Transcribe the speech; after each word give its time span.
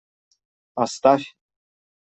Оставь! 0.85 1.25